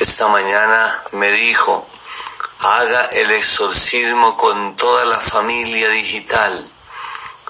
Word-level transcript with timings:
esta 0.00 0.28
mañana 0.28 1.02
me 1.12 1.30
dijo, 1.30 1.86
haga 2.60 3.04
el 3.12 3.30
exorcismo 3.32 4.36
con 4.36 4.76
toda 4.76 5.04
la 5.04 5.20
familia 5.20 5.88
digital. 5.90 6.70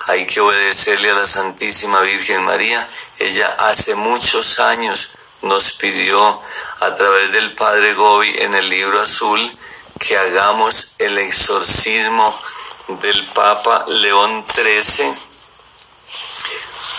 Hay 0.09 0.27
que 0.27 0.41
obedecerle 0.41 1.11
a 1.11 1.15
la 1.15 1.27
Santísima 1.27 2.01
Virgen 2.01 2.43
María. 2.43 2.89
Ella 3.19 3.47
hace 3.61 3.95
muchos 3.95 4.59
años 4.59 5.13
nos 5.43 5.73
pidió 5.73 6.43
a 6.81 6.95
través 6.97 7.33
del 7.33 7.55
Padre 7.55 7.95
Gobi 7.95 8.33
en 8.39 8.55
el 8.55 8.69
libro 8.69 9.01
azul 9.01 9.41
que 9.99 10.17
hagamos 10.17 10.95
el 10.99 11.19
exorcismo 11.19 12.37
del 13.03 13.27
Papa 13.27 13.85
León 13.87 14.45
XIII 14.53 15.15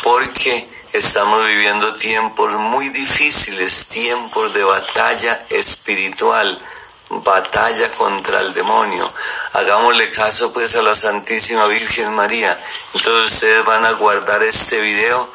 porque 0.04 0.81
estamos 0.94 1.46
viviendo 1.48 1.94
tiempos 1.94 2.52
muy 2.54 2.90
difíciles, 2.90 3.88
tiempos 3.88 4.54
de 4.54 4.64
batalla 4.64 5.46
espiritual, 5.50 6.62
batalla 7.10 7.92
contra 7.92 8.42
el 8.42 8.54
demonio. 8.54 9.08
Hagámosle 9.54 10.10
caso 10.12 10.52
pues 10.54 10.76
a 10.76 10.82
la 10.82 10.96
Santísima 10.96 11.66
Virgen 11.66 12.14
María. 12.14 12.58
Entonces 12.94 13.34
ustedes 13.34 13.66
van 13.66 13.86
a 13.86 13.92
guardar 13.94 14.44
este 14.44 14.80
video 14.82 15.32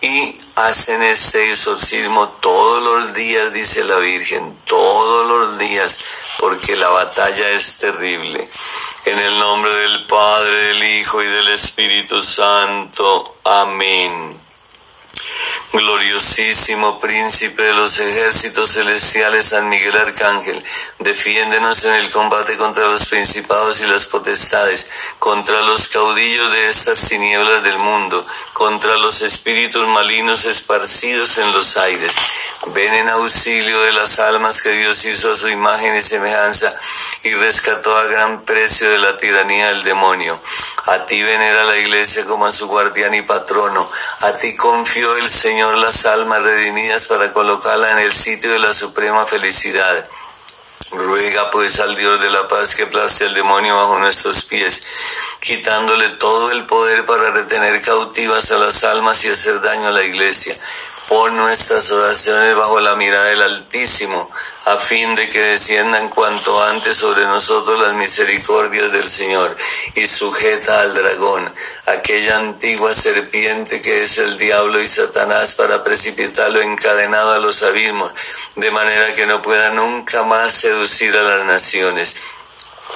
y 0.00 0.38
hacen 0.56 1.02
este 1.02 1.50
exorcismo 1.50 2.28
todos 2.40 2.82
los 2.82 3.14
días, 3.14 3.52
dice 3.54 3.84
la 3.84 3.96
Virgen, 3.96 4.58
todos 4.66 5.26
los 5.26 5.58
días, 5.58 5.98
porque 6.38 6.76
la 6.76 6.88
batalla 6.88 7.50
es 7.50 7.78
terrible. 7.78 8.44
En 9.06 9.18
el 9.18 9.38
nombre 9.38 9.74
del 9.74 10.06
Padre, 10.06 10.58
del 10.58 10.84
Hijo 11.00 11.22
y 11.22 11.26
del 11.26 11.48
Espíritu 11.48 12.22
Santo. 12.22 13.36
Amén. 13.44 14.43
Gloriosísimo 15.74 17.00
príncipe 17.00 17.60
de 17.60 17.72
los 17.72 17.98
ejércitos 17.98 18.74
celestiales, 18.74 19.46
San 19.46 19.68
Miguel 19.68 19.96
Arcángel, 19.96 20.64
defiéndenos 21.00 21.84
en 21.84 21.94
el 21.94 22.08
combate 22.10 22.56
contra 22.56 22.86
los 22.86 23.06
principados 23.06 23.80
y 23.80 23.86
las 23.88 24.06
potestades, 24.06 24.88
contra 25.18 25.60
los 25.62 25.88
caudillos 25.88 26.52
de 26.52 26.68
estas 26.68 27.08
tinieblas 27.08 27.64
del 27.64 27.78
mundo, 27.78 28.24
contra 28.52 28.96
los 28.98 29.20
espíritus 29.22 29.84
malignos 29.88 30.44
esparcidos 30.44 31.38
en 31.38 31.52
los 31.52 31.76
aires. 31.76 32.14
Ven 32.68 32.94
en 32.94 33.08
auxilio 33.08 33.80
de 33.82 33.92
las 33.94 34.20
almas 34.20 34.62
que 34.62 34.70
Dios 34.70 35.04
hizo 35.04 35.32
a 35.32 35.36
su 35.36 35.48
imagen 35.48 35.96
y 35.96 36.00
semejanza 36.00 36.72
y 37.24 37.34
rescató 37.34 37.94
a 37.96 38.04
gran 38.04 38.44
precio 38.44 38.88
de 38.90 38.98
la 38.98 39.18
tiranía 39.18 39.70
del 39.70 39.82
demonio. 39.82 40.40
A 40.86 41.04
ti 41.06 41.20
venera 41.20 41.64
la 41.64 41.76
iglesia 41.78 42.24
como 42.26 42.46
a 42.46 42.52
su 42.52 42.68
guardián 42.68 43.14
y 43.14 43.22
patrono. 43.22 43.90
A 44.20 44.34
ti 44.34 44.54
confió 44.56 45.16
el 45.16 45.28
Señor 45.28 45.63
las 45.72 46.04
almas 46.06 46.42
redimidas 46.42 47.06
para 47.06 47.32
colocarla 47.32 47.92
en 47.92 47.98
el 48.00 48.12
sitio 48.12 48.52
de 48.52 48.58
la 48.58 48.72
suprema 48.72 49.26
felicidad. 49.26 50.08
Ruega 50.92 51.50
pues 51.50 51.80
al 51.80 51.94
Dios 51.96 52.20
de 52.20 52.30
la 52.30 52.46
paz 52.46 52.74
que 52.74 52.82
aplaste 52.84 53.24
al 53.24 53.34
demonio 53.34 53.74
bajo 53.74 53.98
nuestros 53.98 54.44
pies, 54.44 54.82
quitándole 55.40 56.10
todo 56.10 56.52
el 56.52 56.66
poder 56.66 57.06
para 57.06 57.30
retener 57.30 57.80
cautivas 57.80 58.50
a 58.50 58.58
las 58.58 58.84
almas 58.84 59.24
y 59.24 59.28
hacer 59.28 59.60
daño 59.60 59.88
a 59.88 59.92
la 59.92 60.04
iglesia. 60.04 60.54
Pon 61.08 61.36
nuestras 61.36 61.90
oraciones 61.90 62.54
bajo 62.56 62.80
la 62.80 62.96
mirada 62.96 63.26
del 63.26 63.42
Altísimo, 63.42 64.30
a 64.64 64.76
fin 64.78 65.14
de 65.14 65.28
que 65.28 65.38
desciendan 65.38 66.08
cuanto 66.08 66.62
antes 66.64 66.96
sobre 66.96 67.26
nosotros 67.26 67.78
las 67.78 67.94
misericordias 67.94 68.90
del 68.90 69.08
Señor, 69.10 69.54
y 69.96 70.06
sujeta 70.06 70.80
al 70.80 70.94
dragón, 70.94 71.54
aquella 71.86 72.36
antigua 72.36 72.94
serpiente 72.94 73.82
que 73.82 74.02
es 74.02 74.16
el 74.16 74.38
diablo 74.38 74.80
y 74.80 74.86
Satanás, 74.86 75.54
para 75.54 75.84
precipitarlo 75.84 76.62
encadenado 76.62 77.32
a 77.32 77.38
los 77.38 77.62
abismos, 77.62 78.10
de 78.56 78.70
manera 78.70 79.12
que 79.12 79.26
no 79.26 79.42
pueda 79.42 79.70
nunca 79.70 80.22
más 80.22 80.54
seducir 80.54 81.14
a 81.16 81.22
las 81.22 81.46
naciones 81.46 82.16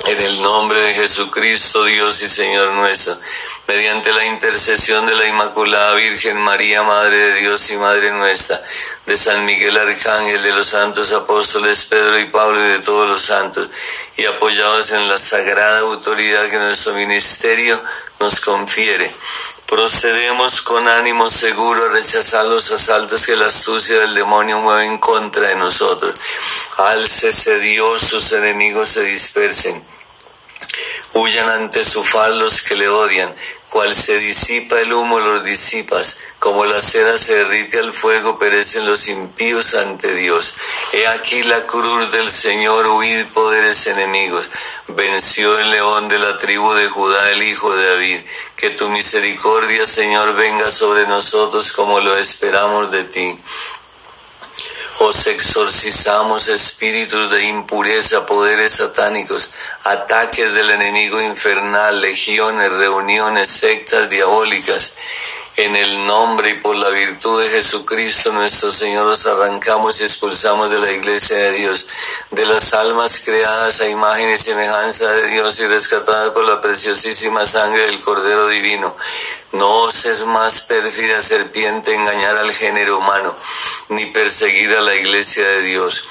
en 0.07 0.21
el 0.21 0.43
nombre 0.43 0.81
de 0.81 0.95
Jesucristo, 0.95 1.85
Dios 1.85 2.23
y 2.23 2.29
Señor 2.29 2.73
nuestro, 2.73 3.19
mediante 3.67 4.13
la 4.13 4.25
intercesión 4.27 5.05
de 5.07 5.15
la 5.15 5.27
Inmaculada 5.27 5.95
Virgen 5.95 6.39
María, 6.39 6.83
Madre 6.83 7.17
de 7.17 7.41
Dios 7.41 7.69
y 7.71 7.77
Madre 7.77 8.11
nuestra, 8.13 8.61
de 9.07 9.17
San 9.17 9.45
Miguel 9.45 9.77
Arcángel, 9.77 10.43
de 10.43 10.53
los 10.53 10.69
santos 10.69 11.13
apóstoles 11.13 11.85
Pedro 11.85 12.19
y 12.19 12.27
Pablo 12.27 12.65
y 12.65 12.69
de 12.69 12.79
todos 12.79 13.09
los 13.09 13.23
santos, 13.23 13.69
y 14.17 14.25
apoyados 14.25 14.93
en 14.93 15.09
la 15.09 15.19
sagrada 15.19 15.81
autoridad 15.81 16.49
que 16.49 16.59
nuestro 16.59 16.95
ministerio 16.95 17.81
nos 18.21 18.41
confiere. 18.41 19.11
Procedemos 19.67 20.63
con 20.63 20.89
ánimo 20.89 21.29
seguro 21.29 21.85
a 21.85 21.89
rechazar 21.91 22.47
los 22.47 22.71
asaltos 22.71 23.27
que 23.27 23.37
la 23.37 23.49
astucia 23.49 23.99
del 24.01 24.15
demonio 24.15 24.61
mueve 24.61 24.87
en 24.87 24.99
contra 24.99 25.49
de 25.49 25.57
nosotros. 25.57 26.15
Álcese 26.79 27.59
Dios, 27.59 28.01
sus 28.03 28.33
enemigos 28.33 28.89
se 28.89 29.03
dispersen. 29.03 29.88
Huyan 31.15 31.49
ante 31.49 31.85
su 31.85 32.05
faz 32.05 32.35
los 32.37 32.63
que 32.63 32.77
le 32.77 32.89
odian, 32.89 33.35
cual 33.71 33.95
se 33.95 34.19
disipa 34.19 34.79
el 34.81 34.93
humo 34.93 35.19
los 35.21 35.45
disipas, 35.45 36.19
como 36.39 36.65
la 36.65 36.81
cera 36.81 37.19
se 37.19 37.35
derrite 37.35 37.79
al 37.79 37.93
fuego, 37.93 38.39
perecen 38.39 38.87
los 38.87 39.09
impíos 39.09 39.75
ante 39.75 40.15
Dios. 40.15 40.55
He 40.93 41.07
aquí 41.09 41.43
la 41.43 41.67
cruz 41.67 42.13
del 42.13 42.31
Señor, 42.31 42.87
huid 42.87 43.27
poderes 43.35 43.87
enemigos. 43.87 44.49
Venció 44.89 45.59
el 45.59 45.71
león 45.71 46.09
de 46.09 46.19
la 46.19 46.39
tribu 46.39 46.73
de 46.75 46.89
Judá, 46.89 47.31
el 47.33 47.43
hijo 47.43 47.75
de 47.75 47.89
David. 47.89 48.21
Que 48.57 48.71
tu 48.71 48.89
misericordia, 48.91 49.87
Señor, 49.87 50.35
venga 50.35 50.71
sobre 50.71 51.07
nosotros 51.07 51.73
como 51.73 52.01
lo 52.01 52.17
esperamos 52.17 52.91
de 52.91 53.05
ti. 53.05 53.39
Os 55.01 55.27
exorcizamos 55.29 56.49
espíritus 56.49 57.31
de 57.31 57.47
impureza, 57.47 58.27
poderes 58.27 58.73
satánicos, 58.73 59.49
ataques 59.85 60.55
del 60.55 60.71
enemigo 60.71 61.21
infernal, 61.21 62.01
legiones, 62.01 62.73
reuniones, 62.73 63.49
sectas 63.49 64.09
diabólicas 64.09 64.97
en 65.57 65.75
el 65.75 66.07
nombre 66.07 66.51
y 66.51 66.55
por 66.55 66.77
la 66.77 66.89
virtud 66.91 67.43
de 67.43 67.51
Jesucristo 67.51 68.33
nuestro 68.33 68.71
Señor 68.71 69.07
los 69.07 69.27
arrancamos 69.27 70.01
y 70.01 70.05
expulsamos 70.05 70.71
de 70.71 70.79
la 70.79 70.93
iglesia 70.93 71.37
de 71.37 71.53
Dios, 71.53 71.87
de 72.31 72.47
las 72.47 72.73
almas 72.75 73.23
creadas 73.25 73.81
a 73.81 73.89
imagen 73.89 74.31
y 74.31 74.39
semejanza 74.39 75.11
de 75.11 75.29
Dios 75.29 75.59
y 75.61 75.67
rescatadas 75.67 76.31
por 76.31 76.45
la 76.45 76.61
preciosísima 76.61 77.47
sangre 77.47 77.87
del 77.87 78.01
Cordero 78.01 78.49
Divino. 78.49 78.95
No 79.53 79.85
oses 79.85 80.25
más 80.27 80.63
pérfida 80.63 81.21
serpiente 81.23 81.95
engañar 81.95 82.37
al 82.37 82.55
género 82.55 82.99
humano, 82.99 83.35
ni 83.89 84.07
perseguir 84.07 84.73
a 84.75 84.83
la 84.83 84.95
iglesia 84.95 85.47
de 85.47 85.63
Dios 85.63 86.05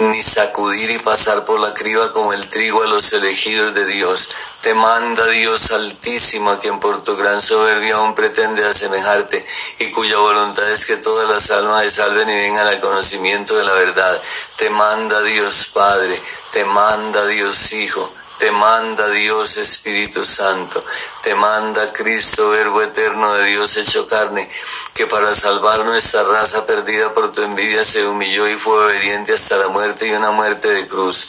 ni 0.00 0.22
sacudir 0.22 0.90
y 0.90 0.98
pasar 0.98 1.44
por 1.44 1.60
la 1.60 1.74
criba 1.74 2.10
como 2.12 2.32
el 2.32 2.48
trigo 2.48 2.82
a 2.82 2.86
los 2.86 3.12
elegidos 3.12 3.74
de 3.74 3.84
Dios. 3.84 4.30
Te 4.62 4.72
manda 4.74 5.26
Dios 5.28 5.70
altísimo, 5.72 6.58
quien 6.58 6.80
por 6.80 7.04
tu 7.04 7.16
gran 7.16 7.40
soberbia 7.40 7.96
aún 7.96 8.14
pretende 8.14 8.64
asemejarte, 8.64 9.44
y 9.78 9.90
cuya 9.90 10.18
voluntad 10.18 10.70
es 10.70 10.86
que 10.86 10.96
todas 10.96 11.28
las 11.28 11.50
almas 11.50 11.82
se 11.84 11.90
salven 11.90 12.28
y 12.28 12.34
vengan 12.34 12.66
al 12.66 12.80
conocimiento 12.80 13.54
de 13.56 13.64
la 13.64 13.72
verdad. 13.72 14.22
Te 14.56 14.70
manda 14.70 15.22
Dios 15.22 15.70
Padre, 15.74 16.18
te 16.52 16.64
manda 16.64 17.26
Dios 17.26 17.72
Hijo 17.72 18.19
te 18.40 18.50
manda 18.52 19.10
Dios 19.10 19.58
Espíritu 19.58 20.24
Santo, 20.24 20.82
te 21.22 21.34
manda 21.34 21.92
Cristo, 21.92 22.48
Verbo 22.48 22.80
eterno 22.80 23.34
de 23.34 23.50
Dios 23.50 23.76
hecho 23.76 24.06
carne, 24.06 24.48
que 24.94 25.06
para 25.06 25.34
salvar 25.34 25.84
nuestra 25.84 26.24
raza 26.24 26.64
perdida 26.64 27.12
por 27.12 27.32
tu 27.32 27.42
envidia 27.42 27.84
se 27.84 28.06
humilló 28.06 28.48
y 28.48 28.54
fue 28.54 28.82
obediente 28.82 29.34
hasta 29.34 29.58
la 29.58 29.68
muerte 29.68 30.08
y 30.08 30.12
una 30.12 30.30
muerte 30.30 30.68
de 30.68 30.86
cruz 30.86 31.28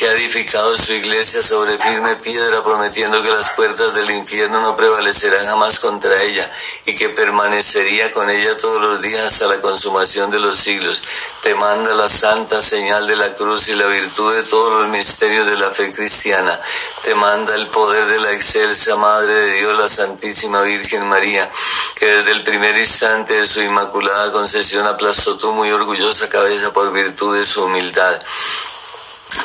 que 0.00 0.08
ha 0.08 0.12
edificado 0.12 0.78
su 0.78 0.94
iglesia 0.94 1.42
sobre 1.42 1.76
firme 1.78 2.16
piedra, 2.16 2.64
prometiendo 2.64 3.22
que 3.22 3.28
las 3.28 3.50
puertas 3.50 3.92
del 3.92 4.10
infierno 4.12 4.62
no 4.62 4.74
prevalecerán 4.74 5.44
jamás 5.44 5.78
contra 5.78 6.22
ella, 6.22 6.50
y 6.86 6.96
que 6.96 7.10
permanecería 7.10 8.10
con 8.10 8.30
ella 8.30 8.56
todos 8.56 8.80
los 8.80 9.02
días 9.02 9.26
hasta 9.26 9.46
la 9.48 9.60
consumación 9.60 10.30
de 10.30 10.40
los 10.40 10.58
siglos. 10.58 11.02
Te 11.42 11.54
manda 11.54 11.92
la 11.92 12.08
santa 12.08 12.62
señal 12.62 13.06
de 13.06 13.16
la 13.16 13.34
cruz 13.34 13.68
y 13.68 13.74
la 13.74 13.84
virtud 13.88 14.36
de 14.36 14.42
todos 14.44 14.80
los 14.80 14.88
misterios 14.88 15.46
de 15.46 15.56
la 15.56 15.70
fe 15.70 15.92
cristiana. 15.92 16.58
Te 17.02 17.14
manda 17.14 17.54
el 17.56 17.66
poder 17.66 18.06
de 18.06 18.20
la 18.20 18.32
excelsa 18.32 18.96
Madre 18.96 19.34
de 19.34 19.52
Dios, 19.58 19.76
la 19.76 19.88
Santísima 19.88 20.62
Virgen 20.62 21.06
María, 21.08 21.50
que 21.96 22.06
desde 22.06 22.30
el 22.30 22.42
primer 22.42 22.74
instante 22.78 23.34
de 23.34 23.46
su 23.46 23.60
inmaculada 23.60 24.32
concesión 24.32 24.86
aplastó 24.86 25.36
tu 25.36 25.52
muy 25.52 25.70
orgullosa 25.70 26.30
cabeza 26.30 26.72
por 26.72 26.90
virtud 26.90 27.36
de 27.36 27.44
su 27.44 27.64
humildad 27.64 28.18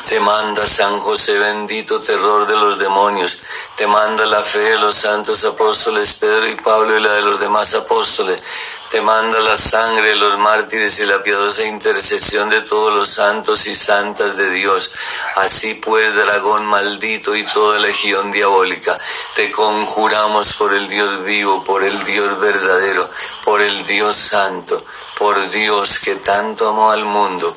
te 0.08 0.20
manda 0.20 0.66
San 0.66 0.98
José 1.00 1.38
bendito 1.38 2.00
terror 2.00 2.46
de 2.46 2.56
los 2.56 2.78
demonios, 2.78 3.38
te 3.76 3.86
manda 3.86 4.26
la 4.26 4.42
fe 4.42 4.58
de 4.58 4.78
los 4.78 4.94
santos 4.94 5.44
apóstoles 5.44 6.14
Pedro 6.14 6.48
y 6.48 6.54
Pablo 6.56 6.96
y 6.96 7.00
la 7.00 7.12
de 7.12 7.22
los 7.22 7.40
demás 7.40 7.74
apóstoles, 7.74 8.42
te 8.90 9.00
manda 9.00 9.40
la 9.40 9.56
sangre 9.56 10.10
de 10.10 10.16
los 10.16 10.38
mártires 10.38 10.98
y 11.00 11.06
la 11.06 11.22
piadosa 11.22 11.64
intercesión 11.64 12.48
de 12.48 12.62
todos 12.62 12.94
los 12.94 13.10
santos 13.10 13.66
y 13.66 13.74
santas 13.74 14.36
de 14.36 14.48
Dios. 14.50 14.90
Así 15.36 15.74
pues, 15.74 16.14
dragón 16.14 16.66
maldito 16.66 17.34
y 17.34 17.44
toda 17.44 17.80
legión 17.80 18.30
diabólica, 18.32 18.96
te 19.34 19.50
conjuramos 19.50 20.54
por 20.54 20.72
el 20.72 20.88
Dios 20.88 21.24
vivo, 21.24 21.62
por 21.64 21.82
el 21.82 22.04
Dios 22.04 22.38
verdadero, 22.40 23.08
por 23.44 23.60
el 23.60 23.86
Dios 23.86 24.16
santo, 24.16 24.84
por 25.18 25.50
Dios 25.50 25.98
que 25.98 26.16
tanto 26.16 26.68
amó 26.68 26.90
al 26.90 27.04
mundo 27.04 27.56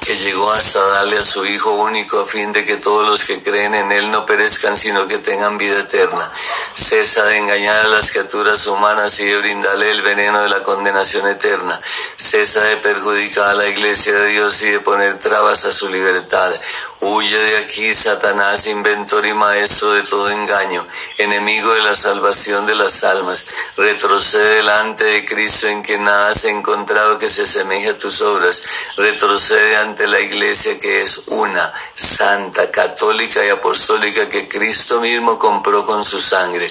que 0.00 0.16
llegó 0.16 0.50
hasta 0.52 0.80
darle 0.80 1.18
a 1.18 1.24
su 1.24 1.44
Hijo 1.44 1.70
único 1.72 2.20
a 2.20 2.26
fin 2.26 2.52
de 2.52 2.64
que 2.64 2.76
todos 2.76 3.06
los 3.06 3.24
que 3.24 3.42
creen 3.42 3.74
en 3.74 3.92
Él 3.92 4.10
no 4.10 4.24
perezcan, 4.24 4.76
sino 4.76 5.06
que 5.06 5.18
tengan 5.18 5.58
vida 5.58 5.80
eterna. 5.80 6.30
Cesa 6.74 7.24
de 7.24 7.38
engañar 7.38 7.86
a 7.86 7.88
las 7.88 8.10
criaturas 8.10 8.66
humanas 8.66 9.18
y 9.20 9.24
de 9.24 9.38
brindarle 9.38 9.90
el 9.90 10.02
veneno 10.02 10.42
de 10.42 10.48
la 10.48 10.62
condenación 10.62 11.26
eterna. 11.28 11.78
Cesa 12.16 12.62
de 12.64 12.76
perjudicar 12.78 13.50
a 13.50 13.54
la 13.54 13.68
iglesia 13.68 14.14
de 14.14 14.26
Dios 14.28 14.62
y 14.62 14.70
de 14.70 14.80
poner 14.80 15.18
trabas 15.18 15.64
a 15.64 15.72
su 15.72 15.88
libertad. 15.88 16.52
Huye 17.00 17.38
de 17.38 17.56
aquí, 17.58 17.94
Satanás, 17.94 18.66
inventor 18.66 19.24
y 19.26 19.34
maestro 19.34 19.92
de 19.92 20.02
todo 20.02 20.30
engaño, 20.30 20.86
enemigo 21.18 21.72
de 21.74 21.82
la 21.82 21.94
salvación 21.94 22.66
de 22.66 22.74
las 22.74 23.04
almas. 23.04 23.46
Retrocede 23.76 24.56
delante 24.56 25.04
de 25.04 25.24
Cristo 25.24 25.68
en 25.68 25.82
que 25.82 25.98
nada 25.98 26.30
has 26.30 26.44
encontrado 26.44 27.18
que 27.18 27.28
se 27.28 27.42
asemeje 27.42 27.90
a 27.90 27.98
tus 27.98 28.20
obras. 28.20 28.62
Retrocede 28.96 29.76
ante 29.76 29.87
la 29.96 30.20
iglesia 30.20 30.78
que 30.78 31.02
es 31.02 31.24
una, 31.28 31.72
santa, 31.94 32.70
católica 32.70 33.44
y 33.44 33.48
apostólica 33.48 34.28
que 34.28 34.48
Cristo 34.48 35.00
mismo 35.00 35.38
compró 35.38 35.86
con 35.86 36.04
su 36.04 36.20
sangre. 36.20 36.70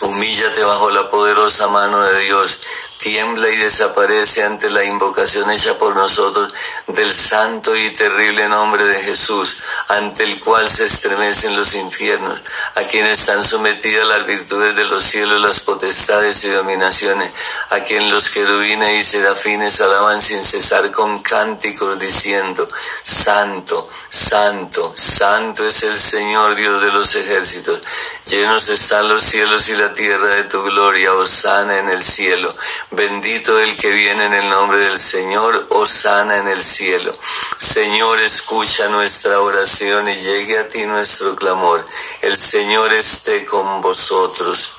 Humíllate 0.00 0.62
bajo 0.64 0.90
la 0.90 1.08
poderosa 1.10 1.68
mano 1.68 2.02
de 2.02 2.20
Dios 2.20 2.60
tiembla 3.02 3.50
y 3.50 3.56
desaparece 3.56 4.44
ante 4.44 4.70
la 4.70 4.84
invocación 4.84 5.50
hecha 5.50 5.76
por 5.76 5.96
nosotros 5.96 6.52
del 6.86 7.12
santo 7.12 7.74
y 7.74 7.90
terrible 7.90 8.48
nombre 8.48 8.84
de 8.84 9.02
Jesús, 9.02 9.60
ante 9.88 10.22
el 10.22 10.38
cual 10.38 10.70
se 10.70 10.84
estremecen 10.84 11.56
los 11.56 11.74
infiernos, 11.74 12.40
a 12.76 12.82
quienes 12.84 13.18
están 13.18 13.42
sometidas 13.42 14.06
las 14.06 14.24
virtudes 14.24 14.76
de 14.76 14.84
los 14.84 15.02
cielos, 15.02 15.40
las 15.40 15.60
potestades 15.60 16.44
y 16.44 16.50
dominaciones, 16.50 17.32
a 17.70 17.80
quien 17.80 18.08
los 18.08 18.30
querubines 18.30 19.00
y 19.00 19.02
serafines 19.02 19.80
alaban 19.80 20.22
sin 20.22 20.44
cesar 20.44 20.92
con 20.92 21.22
cánticos 21.24 21.98
diciendo, 21.98 22.68
Santo, 23.02 23.90
Santo, 24.10 24.94
Santo 24.96 25.66
es 25.66 25.82
el 25.82 25.98
Señor 25.98 26.54
Dios 26.54 26.80
de 26.80 26.92
los 26.92 27.12
ejércitos, 27.16 27.80
llenos 28.26 28.68
están 28.68 29.08
los 29.08 29.24
cielos 29.24 29.68
y 29.70 29.74
la 29.74 29.92
tierra 29.92 30.28
de 30.28 30.44
tu 30.44 30.62
gloria, 30.62 31.12
osana 31.14 31.78
en 31.78 31.88
el 31.88 32.02
cielo. 32.02 32.48
Bendito 32.94 33.58
el 33.58 33.74
que 33.76 33.90
viene 33.90 34.26
en 34.26 34.34
el 34.34 34.50
nombre 34.50 34.78
del 34.78 34.98
Señor, 34.98 35.66
sana 35.86 36.36
en 36.36 36.48
el 36.48 36.62
cielo. 36.62 37.10
Señor, 37.58 38.20
escucha 38.20 38.86
nuestra 38.88 39.40
oración 39.40 40.06
y 40.08 40.14
llegue 40.14 40.58
a 40.58 40.68
ti 40.68 40.84
nuestro 40.84 41.34
clamor. 41.34 41.82
El 42.20 42.36
Señor 42.36 42.92
esté 42.92 43.46
con 43.46 43.80
vosotros. 43.80 44.74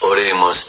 Oremos. 0.00 0.68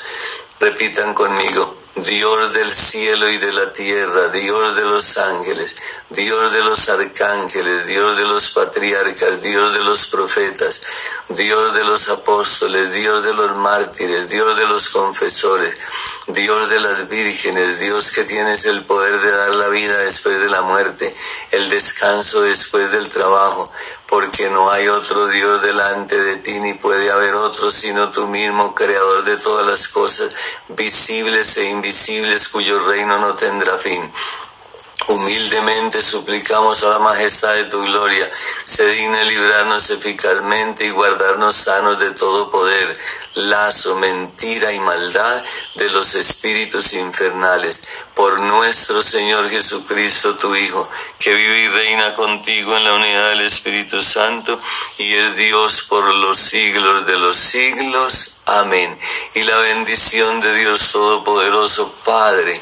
Repitan 0.62 1.14
conmigo. 1.14 1.83
Dios 1.96 2.54
del 2.54 2.72
cielo 2.72 3.30
y 3.30 3.38
de 3.38 3.52
la 3.52 3.72
tierra, 3.72 4.30
Dios 4.30 4.76
de 4.76 4.84
los 4.84 5.16
ángeles, 5.16 5.76
Dios 6.10 6.52
de 6.52 6.64
los 6.64 6.90
arcángeles, 6.90 7.86
Dios 7.86 8.18
de 8.18 8.24
los 8.24 8.50
patriarcas, 8.50 9.40
Dios 9.44 9.74
de 9.74 9.84
los 9.84 10.08
profetas, 10.08 10.82
Dios 11.30 11.76
de 11.76 11.84
los 11.84 12.10
apóstoles, 12.10 12.94
Dios 12.94 13.24
de 13.24 13.34
los 13.36 13.58
mártires, 13.58 14.28
Dios 14.28 14.58
de 14.58 14.66
los 14.66 14.90
confesores, 14.90 15.76
Dios 16.30 16.70
de 16.72 16.80
las 16.80 17.08
vírgenes, 17.08 17.80
Dios 17.80 18.10
que 18.10 18.24
tienes 18.24 18.66
el 18.66 18.84
poder 18.86 19.22
de 19.22 19.32
dar 19.32 19.54
la 19.54 19.70
vida 19.70 19.96
después 20.00 20.40
de 20.40 20.50
la 20.50 20.64
muerte, 20.64 21.14
el 21.52 21.70
descanso 21.70 22.42
después 22.42 22.92
del 22.92 23.08
trabajo, 23.10 23.72
porque 24.14 24.48
no 24.52 24.70
hay 24.70 24.88
otro 24.90 25.26
Dios 25.26 25.60
delante 25.64 26.16
de 26.16 26.36
ti, 26.36 26.60
ni 26.60 26.76
puede 26.76 27.10
haber 27.10 27.34
otro 27.34 27.72
sino 27.72 28.12
tú 28.12 28.28
mismo, 28.28 28.76
creador 28.76 29.24
de 29.24 29.38
todas 29.38 29.66
las 29.66 29.88
cosas, 29.88 30.30
visibles 30.68 31.58
e 31.58 31.68
invisibles, 31.70 32.48
cuyo 32.50 32.80
reino 32.86 33.18
no 33.18 33.34
tendrá 33.34 33.76
fin. 33.80 34.00
Humildemente 35.08 36.02
suplicamos 36.02 36.82
a 36.84 36.90
la 36.90 37.00
majestad 37.00 37.54
de 37.56 37.66
tu 37.66 37.82
gloria, 37.84 38.30
se 38.64 38.88
digne 38.88 39.26
librarnos 39.26 39.90
eficazmente 39.90 40.86
y 40.86 40.92
guardarnos 40.92 41.56
sanos 41.56 42.00
de 42.00 42.12
todo 42.12 42.50
poder, 42.50 42.98
lazo, 43.36 43.98
mentira 43.98 44.72
y 44.72 44.80
maldad 44.80 45.44
de 45.76 45.90
los 45.90 46.16
espíritus 46.16 46.94
infernales. 46.94 47.82
Por 48.16 48.40
nuestro 48.42 49.02
Señor 49.04 49.50
Jesucristo, 49.50 50.36
tu 50.36 50.56
Hijo, 50.56 50.90
que 51.20 51.34
vive 51.34 51.60
y 51.64 51.68
reina 51.70 52.14
contigo 52.14 52.78
en 52.78 52.84
la 52.86 52.94
unidad 52.94 53.30
del 53.32 53.42
Espíritu 53.42 54.02
Santo 54.02 54.58
y 55.00 55.14
es 55.16 55.36
Dios 55.36 55.84
por 55.90 56.14
los 56.14 56.38
siglos 56.38 57.06
de 57.08 57.18
los 57.18 57.38
siglos. 57.38 58.33
Amén. 58.46 59.00
Y 59.36 59.44
la 59.44 59.58
bendición 59.58 60.42
de 60.42 60.54
Dios 60.56 60.92
Todopoderoso, 60.92 61.90
Padre, 62.04 62.60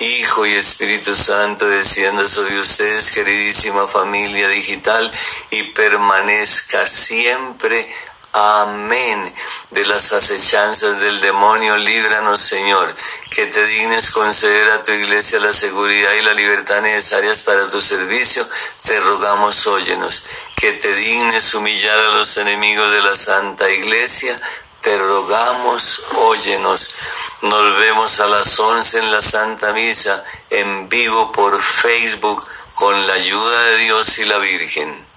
Hijo 0.00 0.46
y 0.46 0.54
Espíritu 0.54 1.14
Santo, 1.14 1.66
descienda 1.66 2.26
sobre 2.26 2.58
ustedes, 2.58 3.10
queridísima 3.10 3.86
familia 3.86 4.48
digital, 4.48 5.10
y 5.50 5.64
permanezca 5.72 6.86
siempre. 6.86 7.86
Amén. 8.32 9.34
De 9.70 9.84
las 9.84 10.12
acechanzas 10.12 11.00
del 11.00 11.20
demonio, 11.20 11.76
líbranos, 11.76 12.40
Señor. 12.40 12.94
Que 13.30 13.46
te 13.46 13.66
dignes 13.66 14.10
conceder 14.10 14.70
a 14.70 14.82
tu 14.82 14.92
iglesia 14.92 15.40
la 15.40 15.52
seguridad 15.52 16.12
y 16.12 16.22
la 16.22 16.34
libertad 16.34 16.80
necesarias 16.80 17.42
para 17.42 17.68
tu 17.68 17.80
servicio. 17.80 18.48
Te 18.84 18.98
rogamos, 19.00 19.66
óyenos. 19.66 20.22
Que 20.56 20.72
te 20.72 20.92
dignes 20.94 21.52
humillar 21.54 21.98
a 21.98 22.14
los 22.14 22.36
enemigos 22.38 22.90
de 22.92 23.02
la 23.02 23.16
Santa 23.16 23.70
Iglesia 23.70 24.36
te 24.80 24.96
rogamos, 24.96 26.06
óyenos. 26.14 26.94
Nos 27.42 27.78
vemos 27.78 28.20
a 28.20 28.26
las 28.26 28.58
11 28.58 28.98
en 28.98 29.10
la 29.10 29.20
Santa 29.20 29.72
Misa, 29.72 30.22
en 30.50 30.88
vivo 30.88 31.32
por 31.32 31.60
Facebook, 31.62 32.46
con 32.74 33.06
la 33.06 33.14
ayuda 33.14 33.62
de 33.62 33.76
Dios 33.78 34.18
y 34.18 34.24
la 34.24 34.38
Virgen. 34.38 35.07